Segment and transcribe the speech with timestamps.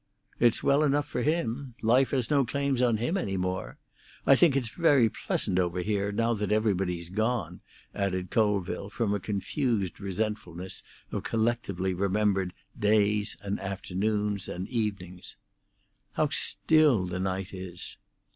[0.39, 1.75] "It's well enough for him.
[1.83, 3.77] Life has no claims on him any more.
[4.25, 7.61] I think it's very pleasant over here, now that everybody's gone,"
[7.93, 15.37] added Colville, from a confused resentfulness of collectively remembered Days and Afternoons and Evenings.
[16.13, 17.97] "How still the night is!"